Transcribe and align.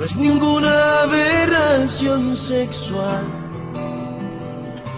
no 0.00 0.06
es 0.06 0.16
ninguna 0.16 1.02
aberración 1.02 2.34
sexual. 2.34 3.22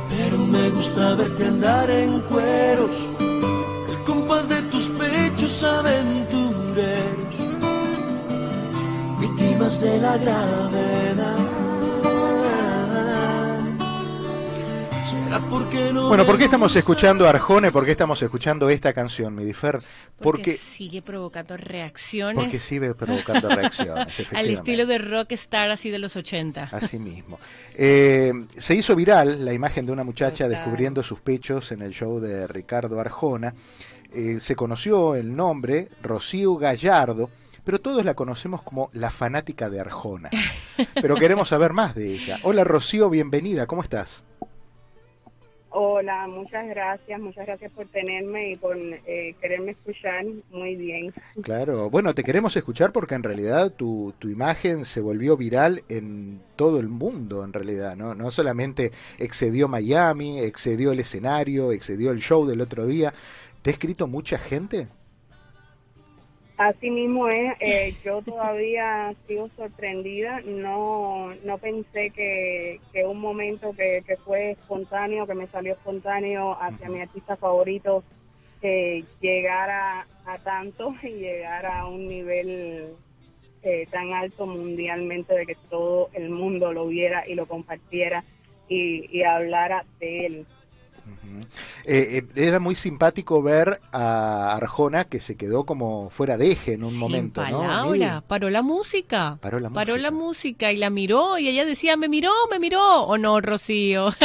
Pero 0.09 0.39
me 0.39 0.71
gusta 0.71 1.17
verte 1.17 1.45
andar 1.45 1.91
en 1.91 2.21
cueros, 2.21 3.09
el 3.19 4.04
compás 4.07 4.49
de 4.49 4.62
tus 4.71 4.91
pechos 4.91 5.65
aventureros, 5.65 7.37
víctimas 9.19 9.80
de 9.80 9.99
la 9.99 10.17
gravedad. 10.19 11.62
Bueno, 15.40 16.27
¿por 16.27 16.37
qué 16.37 16.45
estamos 16.45 16.77
escuchando 16.77 17.27
Arjone? 17.27 17.73
¿Por 17.73 17.87
qué 17.87 17.92
estamos 17.92 18.23
escuchando 18.23 18.69
esta 18.69 18.92
canción, 18.92 19.34
Midifer? 19.34 19.83
Porque, 20.20 20.56
sigue 20.56 21.01
provocando 21.01 21.56
reacciones. 21.56 22.34
Porque 22.34 22.59
sigue 22.59 22.95
provocando 22.95 23.48
reacciones, 23.48 24.23
Al 24.34 24.51
estilo 24.51 24.84
de 24.84 24.98
rockstar 24.98 25.70
así 25.70 25.88
de 25.88 25.98
los 25.98 26.16
80. 26.16 26.69
Así 26.71 26.98
mismo. 26.98 27.38
Eh, 27.74 28.33
se 28.59 28.74
hizo 28.74 28.95
viral 28.95 29.43
la 29.45 29.55
imagen 29.55 29.87
de 29.87 29.93
una 29.93 30.05
muchacha 30.05 30.48
descubriendo 30.48 31.02
sus 31.02 31.21
pechos 31.21 31.73
en 31.73 31.80
el 31.80 31.93
show 31.93 32.21
de 32.21 32.46
Ricardo 32.46 33.01
Arjona. 33.01 33.55
Eh, 34.12 34.38
se 34.38 34.55
conoció 34.55 35.15
el 35.15 35.35
nombre, 35.35 35.88
Rocío 36.02 36.57
Gallardo, 36.57 37.30
pero 37.65 37.80
todos 37.80 38.05
la 38.05 38.12
conocemos 38.12 38.60
como 38.62 38.91
la 38.93 39.10
fanática 39.10 39.71
de 39.71 39.80
Arjona. 39.80 40.29
Pero 40.95 41.15
queremos 41.15 41.49
saber 41.49 41.73
más 41.73 41.95
de 41.95 42.12
ella. 42.12 42.41
Hola 42.43 42.65
Rocío, 42.65 43.09
bienvenida, 43.09 43.66
¿cómo 43.66 43.83
estás? 43.83 44.24
Hola, 45.75 46.27
muchas 46.27 46.69
gracias, 46.69 47.19
muchas 47.19 47.47
gracias 47.47 47.73
por 47.73 47.87
tenerme 47.87 48.53
y 48.53 48.57
por 48.57 48.77
eh, 48.77 49.35
quererme 49.41 49.73
escuchar 49.73 50.23
muy 50.51 50.77
bien. 50.77 51.15
Claro, 51.43 51.89
bueno, 51.89 52.15
te 52.15 52.23
queremos 52.23 52.55
escuchar 52.57 52.93
porque 52.93 53.15
en 53.15 53.23
realidad 53.23 53.73
tu, 53.73 54.13
tu 54.19 54.29
imagen 54.29 54.85
se 54.85 55.01
volvió 55.01 55.35
viral 55.39 55.83
en 55.89 56.43
todo 56.57 56.79
el 56.79 56.89
mundo, 56.89 57.43
en 57.43 57.55
realidad, 57.55 57.97
¿no? 57.97 58.15
No 58.15 58.30
solamente 58.30 58.93
excedió 59.19 59.66
Miami, 59.66 60.41
excedió 60.41 60.93
el 60.93 61.01
escenario, 61.01 61.73
excedió 61.73 62.11
el 62.11 62.21
show 62.21 62.46
del 62.46 62.61
otro 62.61 62.87
día. 62.87 63.15
¿Te 63.63 63.71
ha 63.71 63.73
escrito 63.73 64.06
mucha 64.06 64.36
gente? 64.36 64.89
Así 66.62 66.92
mismo 66.92 67.27
es, 67.27 67.56
eh, 67.58 67.92
yo 68.05 68.22
todavía 68.22 69.12
sigo 69.27 69.48
sorprendida, 69.56 70.41
no 70.42 71.34
no 71.44 71.58
pensé 71.58 72.10
que, 72.10 72.80
que 72.92 73.05
un 73.05 73.18
momento 73.20 73.72
que, 73.72 74.05
que, 74.06 74.16
fue 74.18 74.52
espontáneo, 74.52 75.27
que 75.27 75.34
me 75.34 75.48
salió 75.48 75.72
espontáneo 75.72 76.56
hacia 76.62 76.88
mi 76.88 77.00
artista 77.00 77.34
favorito, 77.36 78.05
eh, 78.60 79.02
llegara 79.20 80.06
a 80.24 80.38
tanto 80.38 80.94
y 81.02 81.08
llegara 81.08 81.80
a 81.80 81.88
un 81.88 82.06
nivel 82.06 82.94
eh, 83.64 83.88
tan 83.90 84.12
alto 84.12 84.46
mundialmente 84.46 85.34
de 85.34 85.46
que 85.46 85.56
todo 85.68 86.10
el 86.12 86.30
mundo 86.30 86.72
lo 86.72 86.86
viera 86.86 87.27
y 87.27 87.34
lo 87.34 87.46
compartiera 87.46 88.22
y, 88.68 89.08
y 89.10 89.24
hablara 89.24 89.84
de 89.98 90.27
él. 90.27 90.46
Eh, 91.84 92.22
era 92.34 92.58
muy 92.58 92.75
simpático 92.75 93.42
ver 93.42 93.80
a 93.92 94.55
Arjona 94.56 95.05
que 95.05 95.20
se 95.20 95.36
quedó 95.36 95.64
como 95.64 96.11
fuera 96.11 96.36
de 96.36 96.52
eje 96.52 96.74
en 96.74 96.84
un 96.84 96.98
momento, 96.98 97.44
¿no? 97.47 97.61
paró 98.27 98.50
la 98.50 98.62
música. 98.62 99.39
Paró 99.41 99.61
la 99.61 99.70
paró 99.70 99.97
la 99.97 100.11
música 100.11 100.72
y 100.72 100.77
la 100.77 100.91
miró 100.91 101.39
y 101.39 101.48
ella 101.48 101.64
decía, 101.64 101.97
me 101.97 102.08
miró, 102.08 102.33
me 102.50 102.58
miró, 102.58 103.02
o 103.02 103.19
no, 103.19 103.41
Rocío. 103.41 104.08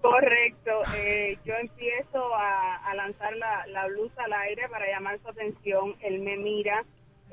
Correcto, 0.00 0.70
eh, 0.96 1.38
yo 1.46 1.54
empiezo 1.54 2.22
a, 2.34 2.94
lanzar 2.94 3.34
la, 3.36 3.66
la 3.68 3.86
blusa 3.86 4.24
al 4.24 4.34
aire 4.34 4.68
para 4.68 4.86
llamar 4.86 5.18
su 5.20 5.28
atención, 5.28 5.96
él 6.00 6.20
me 6.20 6.36
mira, 6.36 6.84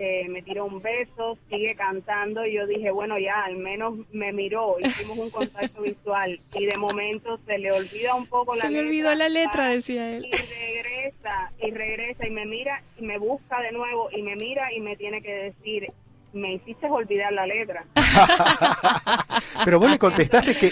eh, 0.03 0.27
me 0.29 0.41
tiró 0.41 0.65
un 0.65 0.81
beso, 0.81 1.37
sigue 1.47 1.75
cantando 1.75 2.43
y 2.43 2.55
yo 2.55 2.65
dije, 2.65 2.89
bueno, 2.89 3.19
ya, 3.19 3.43
al 3.43 3.57
menos 3.57 3.93
me 4.11 4.33
miró, 4.33 4.77
hicimos 4.79 5.15
un 5.15 5.29
contacto 5.29 5.79
visual 5.83 6.39
y 6.55 6.65
de 6.65 6.75
momento 6.75 7.39
se 7.45 7.59
le 7.59 7.71
olvida 7.71 8.15
un 8.15 8.25
poco 8.25 8.55
la 8.55 8.63
letra. 8.63 8.69
Se 8.69 8.73
le 8.73 8.87
olvidó 8.87 9.13
la 9.13 9.29
letra, 9.29 9.69
decía 9.69 10.17
él. 10.17 10.25
Y 10.25 10.31
regresa, 10.31 11.51
y 11.61 11.69
regresa 11.69 12.25
y 12.25 12.31
me 12.31 12.47
mira 12.47 12.81
y 12.97 13.03
me 13.03 13.19
busca 13.19 13.61
de 13.61 13.71
nuevo 13.73 14.09
y 14.11 14.23
me 14.23 14.35
mira 14.37 14.73
y 14.73 14.79
me 14.79 14.95
tiene 14.95 15.21
que 15.21 15.31
decir, 15.31 15.93
me 16.33 16.55
hiciste 16.55 16.87
olvidar 16.89 17.31
la 17.33 17.45
letra. 17.45 17.85
Pero 19.63 19.79
vos 19.79 19.91
le 19.91 19.99
contestaste 19.99 20.57
que... 20.57 20.71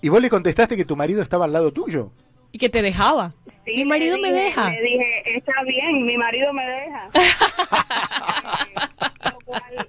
Y 0.00 0.08
vos 0.08 0.22
le 0.22 0.30
contestaste 0.30 0.76
que 0.76 0.84
tu 0.84 0.94
marido 0.94 1.20
estaba 1.20 1.46
al 1.46 1.52
lado 1.52 1.72
tuyo. 1.72 2.12
Y 2.52 2.58
que 2.58 2.68
te 2.68 2.80
dejaba. 2.80 3.32
mi 3.66 3.84
marido 3.84 4.18
me 4.18 4.30
deja. 4.30 4.70
Le 4.70 4.82
dije, 4.82 5.36
está 5.36 5.52
bien, 5.66 6.06
mi 6.06 6.16
marido 6.16 6.52
me 6.52 6.64
deja. 6.64 7.08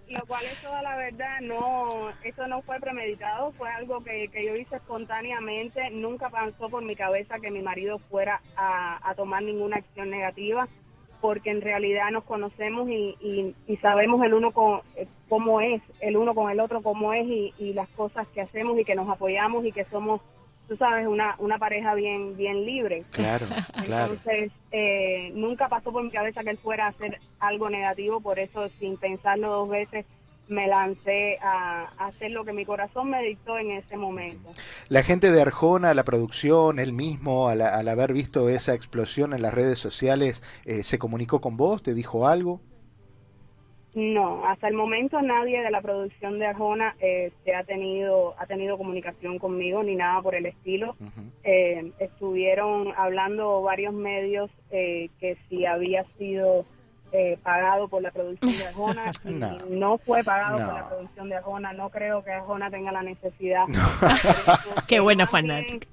lo, 0.09 0.25
cual, 0.25 0.45
es 0.45 0.61
toda 0.61 0.81
la 0.81 0.95
verdad, 0.95 1.41
no, 1.41 2.09
eso 2.29 2.47
no 2.47 2.61
fue 2.61 2.79
premeditado, 2.79 3.51
fue 3.53 3.69
algo 3.69 4.03
que, 4.03 4.29
yo 4.33 4.55
hice 4.55 4.75
espontáneamente, 4.75 5.89
nunca 5.91 6.29
pasó 6.29 6.69
por 6.69 6.83
mi 6.83 6.95
cabeza 6.95 7.39
que 7.39 7.51
mi 7.51 7.61
marido 7.61 7.99
fuera 8.09 8.41
a, 8.55 9.13
tomar 9.15 9.43
ninguna 9.43 9.77
acción 9.77 10.09
negativa, 10.09 10.67
porque 11.21 11.51
en 11.51 11.61
realidad 11.61 12.11
nos 12.11 12.23
conocemos 12.23 12.89
y, 12.89 13.55
y, 13.67 13.77
sabemos 13.77 14.23
el 14.25 14.33
uno 14.33 14.51
con, 14.51 14.81
eh, 14.95 15.07
cómo 15.29 15.61
es, 15.61 15.81
el 15.99 16.17
uno 16.17 16.33
con 16.33 16.51
el 16.51 16.59
otro 16.59 16.81
cómo 16.81 17.13
es 17.13 17.25
y, 17.25 17.53
y 17.57 17.73
las 17.73 17.87
cosas 17.89 18.27
que 18.29 18.41
hacemos 18.41 18.77
y 18.79 18.85
que 18.85 18.95
nos 18.95 19.09
apoyamos 19.09 19.65
y 19.65 19.71
que 19.71 19.85
somos 19.85 20.21
tú 20.67 20.77
sabes, 20.77 21.07
una, 21.07 21.35
una 21.39 21.57
pareja 21.57 21.93
bien 21.93 22.35
bien 22.37 22.65
libre. 22.65 23.03
Claro, 23.11 23.45
claro. 23.85 24.13
Entonces, 24.13 24.51
eh, 24.71 25.31
nunca 25.33 25.67
pasó 25.67 25.91
por 25.91 26.03
mi 26.03 26.11
cabeza 26.11 26.43
que 26.43 26.51
él 26.51 26.57
fuera 26.57 26.85
a 26.85 26.89
hacer 26.89 27.19
algo 27.39 27.69
negativo, 27.69 28.21
por 28.21 28.39
eso, 28.39 28.69
sin 28.79 28.97
pensarlo 28.97 29.49
dos 29.49 29.69
veces, 29.69 30.05
me 30.47 30.67
lancé 30.67 31.37
a, 31.41 31.89
hacer 31.97 32.31
lo 32.31 32.43
que 32.43 32.53
mi 32.53 32.65
corazón 32.65 33.09
me 33.09 33.23
dictó 33.23 33.57
en 33.57 33.71
ese 33.71 33.97
momento. 33.97 34.49
La 34.89 35.03
gente 35.03 35.31
de 35.31 35.41
Arjona, 35.41 35.93
la 35.93 36.03
producción, 36.03 36.79
él 36.79 36.93
mismo, 36.93 37.49
al, 37.49 37.61
haber 37.61 38.13
visto 38.13 38.49
esa 38.49 38.73
explosión 38.73 39.33
en 39.33 39.41
las 39.41 39.53
redes 39.53 39.79
sociales, 39.79 40.41
eh, 40.65 40.83
¿se 40.83 40.99
comunicó 40.99 41.41
con 41.41 41.57
vos? 41.57 41.83
¿Te 41.83 41.93
dijo 41.93 42.27
algo? 42.27 42.61
No, 43.95 44.43
hasta 44.47 44.67
el 44.67 44.73
momento 44.73 45.21
nadie 45.21 45.61
de 45.61 45.69
la 45.69 45.81
producción 45.81 46.39
de 46.39 46.47
Arjona 46.47 46.95
eh, 46.99 47.31
se 47.43 47.53
ha 47.53 47.63
tenido 47.63 48.33
ha 48.39 48.47
tenido 48.47 48.75
comunicación 48.77 49.37
conmigo 49.37 49.83
ni 49.83 49.95
nada 49.95 50.21
por 50.21 50.33
el 50.33 50.47
estilo. 50.47 50.95
eh, 51.43 51.91
estuvieron 51.99 52.91
hablando 52.97 53.61
varios 53.61 53.93
medios 53.93 54.49
eh, 54.71 55.09
que 55.19 55.37
si 55.47 55.65
había 55.65 56.01
sido 56.03 56.65
eh, 57.15 57.37
pagado 57.43 57.87
por 57.87 58.01
la 58.01 58.09
producción 58.09 58.57
de 58.57 58.65
Arjona. 58.65 59.11
no. 59.69 59.99
fue 59.99 60.23
pagado 60.23 60.57
por 60.57 60.73
la 60.73 60.89
producción 60.89 61.29
de 61.29 61.35
Arjona. 61.35 61.71
No 61.73 61.89
creo 61.91 62.23
que 62.23 62.31
Arjona 62.31 62.71
tenga 62.71 62.91
la 62.91 63.03
necesidad. 63.03 63.65
Qué 64.87 64.99
buena 64.99 65.27
fanática. 65.27 65.87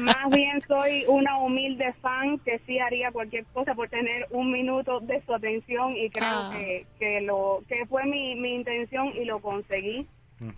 Más 0.00 0.30
bien 0.30 0.62
soy 0.68 1.06
una 1.08 1.38
humilde 1.38 1.94
fan 2.02 2.38
que 2.40 2.58
sí 2.66 2.78
haría 2.78 3.10
cualquier 3.12 3.46
cosa 3.46 3.74
por 3.74 3.88
tener 3.88 4.26
un 4.30 4.52
minuto 4.52 5.00
de 5.00 5.22
su 5.22 5.32
atención 5.32 5.96
y 5.96 6.10
creo 6.10 6.28
ah. 6.28 6.50
que, 6.54 6.86
que, 6.98 7.20
lo, 7.22 7.62
que 7.66 7.86
fue 7.86 8.04
mi, 8.04 8.34
mi 8.34 8.54
intención 8.54 9.08
y 9.16 9.24
lo 9.24 9.40
conseguí. 9.40 10.06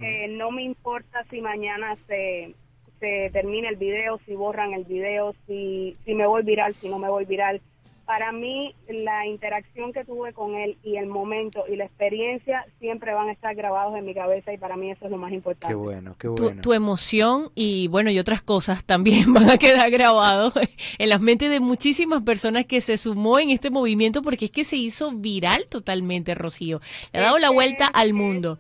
Eh, 0.01 0.29
no 0.31 0.51
me 0.51 0.63
importa 0.63 1.25
si 1.31 1.43
mañana 1.43 1.95
se, 2.09 2.55
se 3.01 3.31
termina 3.33 3.69
el 3.69 3.77
video, 3.77 4.19
si 4.25 4.35
borran 4.35 4.73
el 4.73 4.85
video, 4.85 5.35
si, 5.47 5.95
si 6.07 6.15
me 6.15 6.27
voy 6.27 6.43
viral, 6.43 6.75
si 6.75 6.89
no 6.89 6.99
me 6.99 7.11
voy 7.11 7.27
viral 7.27 7.61
para 8.05 8.33
mí 8.33 8.75
la 8.89 9.27
interacción 9.27 9.93
que 9.93 10.05
tuve 10.05 10.33
con 10.33 10.55
él 10.55 10.77
y 10.83 10.97
el 10.97 11.07
momento 11.07 11.65
y 11.69 11.77
la 11.77 11.85
experiencia 11.85 12.67
siempre 12.79 13.15
van 13.15 13.29
a 13.29 13.33
estar 13.33 13.55
grabados 13.55 13.97
en 13.97 14.05
mi 14.05 14.15
cabeza 14.15 14.53
y 14.53 14.59
para 14.59 14.77
mí 14.77 14.91
eso 14.91 15.07
es 15.07 15.11
lo 15.11 15.17
más 15.17 15.33
importante. 15.33 15.69
Qué 15.69 15.75
bueno, 15.75 16.15
qué 16.19 16.29
bueno. 16.29 16.61
Tu, 16.61 16.73
emoción 16.73 17.51
y 17.55 17.89
bueno, 17.89 18.11
y 18.11 18.19
otras 18.19 18.43
cosas 18.43 18.85
también 18.85 19.33
van 19.33 19.51
a 19.51 19.59
quedar 19.59 19.91
grabados 19.91 20.53
en 20.99 21.09
las 21.09 21.21
mentes 21.21 21.51
de 21.51 21.61
muchísimas 21.61 22.23
personas 22.23 22.67
que 22.67 22.81
se 22.81 22.97
sumó 22.99 23.39
en 23.39 23.51
este 23.51 23.71
movimiento 23.71 24.23
porque 24.23 24.47
es 24.47 24.51
que 24.51 24.65
se 24.65 24.77
hizo 24.77 25.13
viral 25.13 25.67
totalmente, 25.69 26.35
Rocío. 26.35 26.81
Le 27.13 27.21
ha 27.21 27.23
dado 27.23 27.39
la 27.39 27.51
vuelta 27.51 27.87
al 27.87 28.13
mundo. 28.13 28.59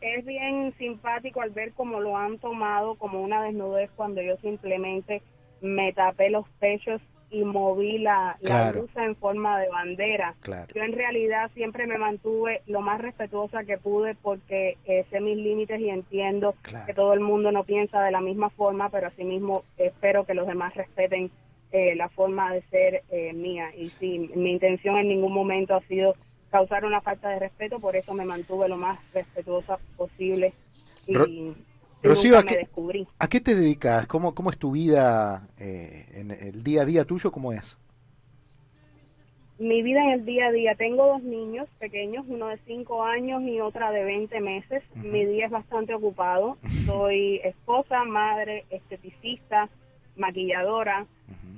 Es 0.00 0.24
bien 0.24 0.72
simpático 0.78 1.40
al 1.40 1.50
ver 1.50 1.72
cómo 1.72 2.00
lo 2.00 2.16
han 2.16 2.38
tomado 2.38 2.94
como 2.94 3.20
una 3.20 3.42
desnudez 3.42 3.90
cuando 3.96 4.22
yo 4.22 4.36
simplemente 4.36 5.22
me 5.60 5.92
tapé 5.92 6.30
los 6.30 6.48
pechos 6.60 7.00
y 7.30 7.42
moví 7.44 7.98
la, 7.98 8.36
la 8.40 8.72
en 8.96 9.16
forma 9.16 9.58
de 9.58 9.68
bandera. 9.68 10.34
Yo 10.74 10.82
en 10.82 10.92
realidad 10.92 11.50
siempre 11.54 11.86
me 11.86 11.98
mantuve 11.98 12.62
lo 12.66 12.80
más 12.80 13.00
respetuosa 13.00 13.64
que 13.64 13.78
pude 13.78 14.14
porque 14.14 14.78
eh, 14.84 15.04
sé 15.10 15.20
mis 15.20 15.36
límites 15.36 15.80
y 15.80 15.90
entiendo 15.90 16.54
que 16.86 16.94
todo 16.94 17.12
el 17.12 17.20
mundo 17.20 17.50
no 17.52 17.64
piensa 17.64 18.02
de 18.02 18.10
la 18.10 18.20
misma 18.20 18.50
forma, 18.50 18.90
pero 18.90 19.08
asimismo 19.08 19.62
espero 19.76 20.24
que 20.24 20.34
los 20.34 20.46
demás 20.46 20.74
respeten 20.74 21.30
eh, 21.72 21.94
la 21.96 22.08
forma 22.08 22.52
de 22.52 22.62
ser 22.62 23.02
eh, 23.10 23.32
mía. 23.32 23.70
Y 23.76 23.86
sí, 23.86 24.30
mi 24.34 24.52
intención 24.52 24.96
en 24.96 25.08
ningún 25.08 25.32
momento 25.32 25.74
ha 25.74 25.80
sido 25.82 26.14
causar 26.50 26.84
una 26.84 27.00
falta 27.00 27.28
de 27.28 27.40
respeto, 27.40 27.80
por 27.80 27.96
eso 27.96 28.14
me 28.14 28.24
mantuve 28.24 28.68
lo 28.68 28.76
más 28.76 28.98
respetuosa 29.12 29.76
posible. 29.96 30.54
Y, 31.06 31.52
Rocío, 32.06 32.38
¿a 32.38 33.28
qué, 33.28 33.40
te 33.40 33.54
dedicas? 33.54 34.06
¿Cómo, 34.06 34.34
cómo 34.34 34.50
es 34.50 34.58
tu 34.58 34.72
vida 34.72 35.48
eh, 35.58 36.06
en 36.14 36.30
el 36.30 36.62
día 36.62 36.82
a 36.82 36.84
día 36.84 37.04
tuyo? 37.04 37.30
¿Cómo 37.30 37.52
es? 37.52 37.78
mi 39.58 39.82
vida 39.82 40.02
en 40.02 40.10
el 40.10 40.24
día 40.24 40.48
a 40.48 40.52
día. 40.52 40.74
Tengo 40.74 41.06
dos 41.06 41.22
niños 41.22 41.68
pequeños, 41.78 42.24
uno 42.28 42.48
de 42.48 42.58
5 42.66 43.04
años 43.04 43.42
y 43.42 43.60
otra 43.60 43.90
de 43.90 44.04
20 44.04 44.40
meses. 44.40 44.82
Mi 44.96 45.24
día 45.24 45.46
es 45.46 45.50
bastante 45.50 45.94
ocupado. 45.94 46.58
Soy 46.84 47.40
esposa, 47.42 48.04
madre, 48.04 48.64
esteticista, 48.70 49.68
maquilladora. 50.16 51.06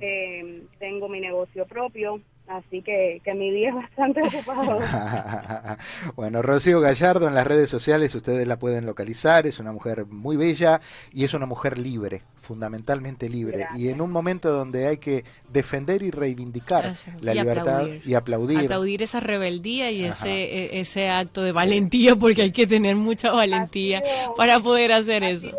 eh, 0.01 0.63
tengo 0.79 1.09
mi 1.09 1.19
negocio 1.19 1.65
propio. 1.65 2.21
Así 2.49 2.81
que, 2.81 3.21
que 3.23 3.33
mi 3.35 3.51
día 3.51 3.69
es 3.69 3.75
bastante 3.75 4.21
ocupado. 4.23 4.79
bueno, 6.15 6.41
Rocío 6.41 6.81
Gallardo 6.81 7.27
en 7.27 7.35
las 7.35 7.45
redes 7.45 7.69
sociales 7.69 8.15
ustedes 8.15 8.47
la 8.47 8.57
pueden 8.57 8.87
localizar, 8.87 9.45
es 9.45 9.59
una 9.59 9.71
mujer 9.71 10.07
muy 10.07 10.35
bella 10.35 10.81
y 11.13 11.25
es 11.25 11.35
una 11.35 11.45
mujer 11.45 11.77
libre, 11.77 12.23
fundamentalmente 12.41 13.29
libre. 13.29 13.59
Gracias. 13.59 13.79
Y 13.79 13.89
en 13.89 14.01
un 14.01 14.11
momento 14.11 14.51
donde 14.51 14.87
hay 14.87 14.97
que 14.97 15.25
defender 15.47 16.01
y 16.01 16.09
reivindicar 16.09 16.85
Gracias. 16.85 17.21
la 17.21 17.33
Y 17.35 17.39
libertad 17.39 17.81
aplaudir. 17.81 18.01
y 18.07 18.13
aplaudir. 18.15 18.59
Aplaudir 18.61 19.03
esa 19.03 19.19
rebeldía 19.19 19.91
y 19.91 20.05
Ajá. 20.05 20.15
ese, 20.27 20.31
e- 20.31 20.79
ese 20.79 21.07
acto 21.09 21.43
de 21.43 21.51
valentía, 21.51 22.15
porque 22.15 22.41
hay 22.41 22.51
que 22.51 22.65
tener 22.65 22.95
mucha 22.95 23.31
valentía 23.31 24.01
para 24.35 24.59
poder 24.59 24.91
hacer 24.93 25.23
ha 25.23 25.29
eso. 25.29 25.49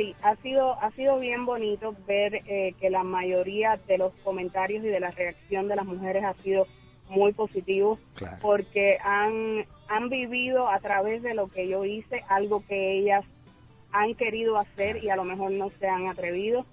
Sí, 0.00 0.16
ha 0.22 0.34
sido, 0.36 0.80
ha 0.80 0.90
sido 0.92 1.18
bien 1.18 1.44
bonito 1.44 1.94
ver 2.06 2.36
eh, 2.46 2.74
que 2.80 2.88
la 2.88 3.02
mayoría 3.02 3.78
de 3.86 3.98
los 3.98 4.14
comentarios 4.24 4.82
y 4.82 4.88
de 4.88 4.98
la 4.98 5.10
reacción 5.10 5.68
de 5.68 5.76
las 5.76 5.84
mujeres 5.84 6.24
ha 6.24 6.32
sido 6.42 6.66
muy 7.10 7.32
positivo 7.32 7.98
Claro. 8.14 8.38
porque 8.40 8.98
han, 9.04 9.66
han 9.88 10.08
vivido 10.08 10.68
a 10.68 10.78
través 10.80 11.22
de 11.22 11.34
lo 11.34 11.48
que 11.48 11.68
yo 11.68 11.84
hice 11.84 12.24
algo 12.28 12.64
que 12.66 12.98
ellas 12.98 13.24
han 13.92 14.14
querido 14.14 14.56
hacer 14.56 15.02
y 15.04 15.10
a 15.10 15.16
lo 15.16 15.24
mejor 15.24 15.50
no 15.50 15.70
se 15.78 15.86
han 15.86 16.06
atrevido. 16.06 16.64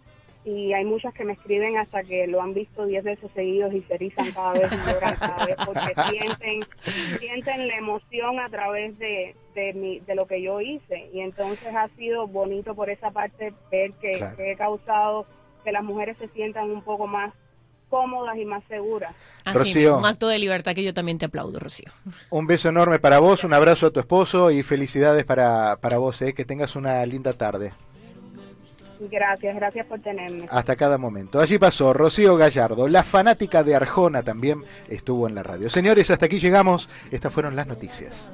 Y 0.50 0.72
hay 0.72 0.86
muchas 0.86 1.14
que 1.14 1.26
me 1.26 1.34
escriben 1.34 1.78
hasta 1.78 2.04
que 2.04 2.26
lo 2.26 2.42
han 2.42 2.54
visto 2.54 2.86
10 2.86 3.04
veces 3.04 3.30
seguidos 3.36 3.74
y 3.74 3.82
se 3.82 3.96
erizan 3.96 4.32
cada 4.32 4.54
vez 4.54 4.72
y 4.72 4.90
lloran 4.90 5.16
cada 5.16 5.46
vez 5.46 5.58
porque 5.66 5.94
sienten, 6.10 6.66
sienten 7.20 7.68
la 7.68 7.78
emoción 7.78 8.40
a 8.40 8.48
través 8.48 8.98
de, 8.98 9.36
de, 9.56 9.74
mi, 9.74 10.00
de 10.00 10.16
lo 10.16 10.26
que 10.26 10.42
yo 10.42 10.62
hice. 10.62 11.10
Y 11.14 11.20
entonces 11.20 11.76
ha 11.76 11.90
sido 11.98 12.28
bonito 12.28 12.76
por 12.76 12.90
esa 12.90 13.12
parte 13.12 13.54
ver 13.70 13.92
que, 14.02 14.14
Claro. 14.14 14.38
que 14.38 14.52
he 14.54 14.56
causado 14.56 15.26
que 15.66 15.74
las 15.74 15.84
mujeres 15.84 16.16
se 16.18 16.30
sientan 16.30 16.72
un 16.72 16.82
poco 16.82 17.08
más 17.08 17.34
cómodas 17.90 18.38
y 18.38 18.46
más 18.46 18.64
seguras. 18.70 19.14
Así 19.44 19.58
Rocío. 19.60 19.82
mismo, 19.90 19.98
un 20.00 20.06
acto 20.06 20.28
de 20.30 20.40
libertad 20.40 20.76
que 20.76 20.84
yo 20.84 20.94
también 20.94 21.18
te 21.18 21.26
aplaudo, 21.26 21.60
Rocío. 21.60 21.92
Un 22.30 22.48
beso 22.48 22.70
enorme 22.70 23.00
para 23.00 23.20
vos, 23.20 23.44
un 23.44 23.54
abrazo 23.54 23.88
a 23.88 23.92
tu 23.92 24.00
esposo 24.00 24.50
y 24.52 24.64
felicidades 24.64 25.26
para, 25.26 25.76
para 25.82 25.98
vos, 25.98 26.22
eh, 26.22 26.34
que 26.34 26.46
tengas 26.46 26.76
una 26.78 27.06
linda 27.06 27.34
tarde. 27.34 27.74
Gracias, 29.00 29.56
gracias 29.56 29.86
por 29.86 30.00
tenerme. 30.00 30.46
Hasta 30.50 30.76
cada 30.76 30.98
momento. 30.98 31.40
Allí 31.40 31.58
pasó 31.58 31.94
Rocío 31.94 32.36
Gallardo, 32.36 32.88
la 32.88 33.04
fanática 33.04 33.64
de 33.64 33.76
Arjona 33.76 34.24
también 34.24 34.64
estuvo 34.88 35.28
en 35.28 35.36
la 35.36 35.44
radio. 35.44 35.70
Señores, 35.70 36.10
hasta 36.10 36.26
aquí 36.26 36.40
llegamos. 36.40 36.90
Estas 37.12 37.32
fueron 37.32 37.56
las 37.56 37.68
noticias. 37.68 38.32